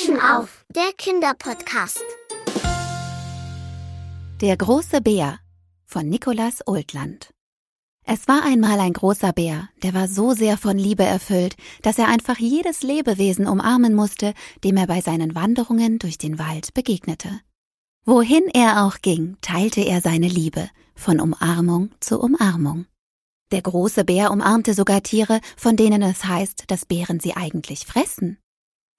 Taschen 0.00 0.20
auf, 0.20 0.64
der 0.74 0.92
Kinderpodcast. 0.96 2.02
Der 4.40 4.56
große 4.56 5.00
Bär 5.00 5.38
von 5.84 6.08
Nikolaus 6.08 6.60
Oldland. 6.66 7.30
Es 8.06 8.26
war 8.26 8.42
einmal 8.44 8.80
ein 8.80 8.94
großer 8.94 9.32
Bär, 9.32 9.68
der 9.82 9.92
war 9.92 10.08
so 10.08 10.32
sehr 10.32 10.56
von 10.56 10.78
Liebe 10.78 11.02
erfüllt, 11.02 11.56
dass 11.82 11.98
er 11.98 12.08
einfach 12.08 12.38
jedes 12.38 12.82
Lebewesen 12.82 13.46
umarmen 13.46 13.94
musste, 13.94 14.32
dem 14.64 14.76
er 14.76 14.86
bei 14.86 15.00
seinen 15.00 15.34
Wanderungen 15.34 15.98
durch 15.98 16.16
den 16.16 16.38
Wald 16.38 16.72
begegnete. 16.72 17.40
Wohin 18.06 18.44
er 18.54 18.86
auch 18.86 19.02
ging, 19.02 19.36
teilte 19.42 19.82
er 19.82 20.00
seine 20.00 20.28
Liebe, 20.28 20.70
von 20.94 21.20
Umarmung 21.20 21.90
zu 22.00 22.20
Umarmung. 22.20 22.86
Der 23.52 23.62
große 23.62 24.04
Bär 24.04 24.30
umarmte 24.30 24.72
sogar 24.72 25.02
Tiere, 25.02 25.40
von 25.56 25.76
denen 25.76 26.02
es 26.02 26.24
heißt, 26.24 26.64
dass 26.68 26.86
Bären 26.86 27.20
sie 27.20 27.36
eigentlich 27.36 27.84
fressen. 27.84 28.38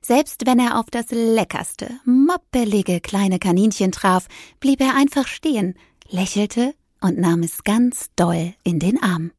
Selbst 0.04 0.47
wenn 0.47 0.59
er 0.59 0.79
auf 0.79 0.89
das 0.89 1.11
leckerste, 1.11 1.99
moppelige 2.05 3.01
kleine 3.01 3.37
Kaninchen 3.37 3.92
traf, 3.92 4.28
blieb 4.59 4.82
er 4.82 4.96
einfach 4.96 5.28
stehen, 5.28 5.75
lächelte 6.09 6.73
und 7.01 7.19
nahm 7.19 7.43
es 7.43 7.64
ganz 7.64 8.09
doll 8.15 8.54
in 8.64 8.79
den 8.79 9.01
Arm. 9.01 9.32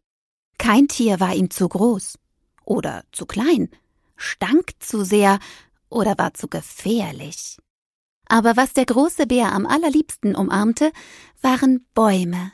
Kein 0.59 0.87
Tier 0.87 1.19
war 1.19 1.34
ihm 1.34 1.51
zu 1.51 1.69
groß 1.69 2.19
oder 2.65 3.03
zu 3.11 3.27
klein, 3.27 3.70
stank 4.17 4.70
zu 4.79 5.05
sehr 5.05 5.41
oder 5.89 6.17
war 6.17 6.34
zu 6.34 6.47
gefährlich. 6.47 7.59
Aber 8.29 8.56
was 8.56 8.73
der 8.73 8.87
große 8.87 9.27
Bär 9.27 9.53
am 9.53 9.67
allerliebsten 9.67 10.37
umarmte, 10.37 10.92
waren 11.41 11.84
Bäume. 11.92 12.53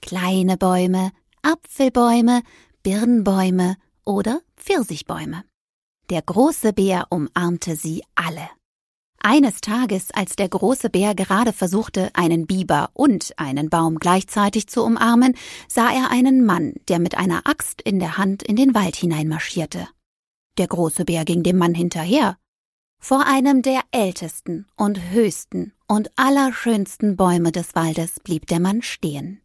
Kleine 0.00 0.56
Bäume, 0.56 1.10
Apfelbäume, 1.42 2.42
Birnbäume 2.82 3.76
oder 4.04 4.40
Pfirsichbäume. 4.56 5.44
Der 6.10 6.22
große 6.22 6.72
Bär 6.72 7.06
umarmte 7.10 7.76
sie 7.76 8.02
alle. 8.14 8.48
Eines 9.24 9.60
Tages, 9.60 10.10
als 10.10 10.34
der 10.34 10.48
große 10.48 10.90
Bär 10.90 11.14
gerade 11.14 11.52
versuchte, 11.52 12.10
einen 12.14 12.46
Biber 12.46 12.90
und 12.92 13.32
einen 13.36 13.70
Baum 13.70 14.00
gleichzeitig 14.00 14.66
zu 14.66 14.82
umarmen, 14.82 15.36
sah 15.68 15.92
er 15.92 16.10
einen 16.10 16.44
Mann, 16.44 16.74
der 16.88 16.98
mit 16.98 17.16
einer 17.16 17.46
Axt 17.46 17.80
in 17.82 18.00
der 18.00 18.18
Hand 18.18 18.42
in 18.42 18.56
den 18.56 18.74
Wald 18.74 18.96
hineinmarschierte. 18.96 19.86
Der 20.58 20.66
große 20.66 21.04
Bär 21.04 21.24
ging 21.24 21.44
dem 21.44 21.56
Mann 21.56 21.74
hinterher. 21.74 22.36
Vor 22.98 23.26
einem 23.26 23.62
der 23.62 23.82
ältesten 23.90 24.66
und 24.76 25.10
höchsten 25.10 25.72
und 25.86 26.10
allerschönsten 26.16 27.16
Bäume 27.16 27.52
des 27.52 27.74
Waldes 27.74 28.20
blieb 28.20 28.46
der 28.46 28.60
Mann 28.60 28.82
stehen. 28.82 29.41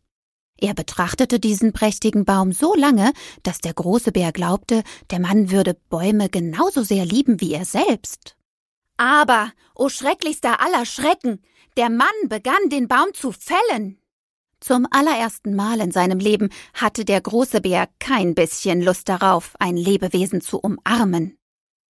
Er 0.60 0.74
betrachtete 0.74 1.40
diesen 1.40 1.72
prächtigen 1.72 2.26
Baum 2.26 2.52
so 2.52 2.74
lange, 2.76 3.14
dass 3.44 3.60
der 3.60 3.74
große 3.74 4.12
Bär 4.12 4.32
glaubte, 4.32 4.84
der 5.12 5.20
Mann 5.20 5.52
würde 5.52 5.76
Bäume 5.90 6.30
genauso 6.30 6.84
sehr 6.84 7.06
lieben 7.06 7.40
wie 7.42 7.54
er 7.54 7.66
selbst. 7.66 8.36
Aber, 8.98 9.52
o 9.76 9.86
oh 9.86 9.90
schrecklichster 9.90 10.60
aller 10.60 10.86
Schrecken, 10.86 11.42
der 11.78 11.92
Mann 11.92 12.08
begann 12.28 12.70
den 12.70 12.88
Baum 12.88 13.14
zu 13.14 13.32
fällen. 13.32 14.00
Zum 14.60 14.88
allerersten 14.90 15.56
Mal 15.56 15.80
in 15.80 15.92
seinem 15.92 16.18
Leben 16.18 16.50
hatte 16.74 17.06
der 17.06 17.22
große 17.22 17.62
Bär 17.62 17.88
kein 18.00 18.34
bisschen 18.34 18.82
Lust 18.82 19.08
darauf, 19.08 19.54
ein 19.60 19.78
Lebewesen 19.78 20.42
zu 20.42 20.60
umarmen. 20.60 21.38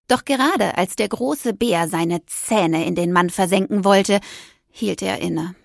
Doch 0.08 0.26
gerade 0.26 0.76
als 0.78 0.96
der 0.96 1.10
große 1.10 1.54
Bär 1.54 1.88
seine 1.88 2.26
Zähne 2.26 2.86
in 2.86 2.96
den 2.96 3.12
Mann 3.12 3.30
versenken 3.30 3.86
wollte, 3.86 4.20
hielt 4.70 5.04
er 5.04 5.20
inne. 5.20 5.56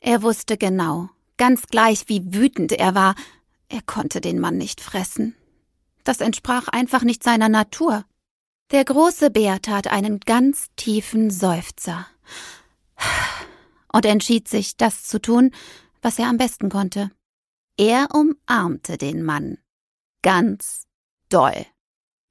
Er 0.00 0.22
wusste 0.22 0.56
genau, 0.56 1.10
Ganz 1.36 1.66
gleich, 1.66 2.04
wie 2.08 2.34
wütend 2.34 2.72
er 2.72 2.94
war, 2.94 3.14
er 3.68 3.82
konnte 3.82 4.20
den 4.20 4.38
Mann 4.38 4.58
nicht 4.58 4.80
fressen. 4.80 5.34
Das 6.04 6.20
entsprach 6.20 6.68
einfach 6.68 7.02
nicht 7.02 7.22
seiner 7.22 7.48
Natur. 7.48 8.04
Der 8.70 8.84
große 8.84 9.30
Bär 9.30 9.60
tat 9.60 9.88
einen 9.88 10.20
ganz 10.20 10.68
tiefen 10.76 11.30
Seufzer 11.30 12.06
und 13.92 14.06
entschied 14.06 14.48
sich, 14.48 14.76
das 14.76 15.04
zu 15.04 15.20
tun, 15.20 15.50
was 16.00 16.18
er 16.18 16.28
am 16.28 16.38
besten 16.38 16.70
konnte. 16.70 17.10
Er 17.76 18.08
umarmte 18.12 18.98
den 18.98 19.22
Mann. 19.22 19.58
Ganz 20.22 20.86
doll. 21.28 21.66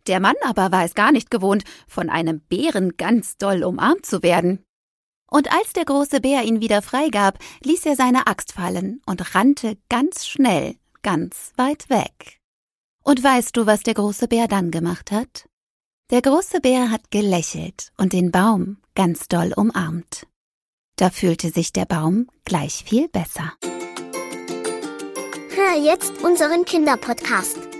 Der 0.07 0.19
Mann 0.19 0.35
aber 0.43 0.71
war 0.71 0.83
es 0.83 0.95
gar 0.95 1.11
nicht 1.11 1.29
gewohnt, 1.29 1.63
von 1.87 2.09
einem 2.09 2.39
Bären 2.41 2.97
ganz 2.97 3.37
doll 3.37 3.63
umarmt 3.63 4.05
zu 4.05 4.23
werden. 4.23 4.63
Und 5.33 5.51
als 5.51 5.71
der 5.73 5.85
große 5.85 6.19
Bär 6.19 6.43
ihn 6.43 6.59
wieder 6.59 6.81
freigab, 6.81 7.39
ließ 7.63 7.85
er 7.85 7.95
seine 7.95 8.27
Axt 8.27 8.51
fallen 8.51 9.01
und 9.05 9.33
rannte 9.33 9.77
ganz 9.89 10.27
schnell, 10.27 10.75
ganz 11.03 11.53
weit 11.55 11.89
weg. 11.89 12.37
Und 13.03 13.23
weißt 13.23 13.55
du, 13.55 13.65
was 13.65 13.81
der 13.81 13.93
große 13.93 14.27
Bär 14.27 14.47
dann 14.47 14.71
gemacht 14.71 15.11
hat? 15.11 15.47
Der 16.11 16.21
große 16.21 16.59
Bär 16.59 16.91
hat 16.91 17.09
gelächelt 17.11 17.93
und 17.97 18.11
den 18.11 18.31
Baum 18.31 18.77
ganz 18.93 19.29
doll 19.29 19.53
umarmt. 19.55 20.27
Da 20.97 21.09
fühlte 21.09 21.49
sich 21.49 21.71
der 21.71 21.85
Baum 21.85 22.27
gleich 22.43 22.83
viel 22.83 23.07
besser. 23.07 23.53
Hör 25.55 25.81
jetzt 25.81 26.21
unseren 26.23 26.65
Kinderpodcast. 26.65 27.70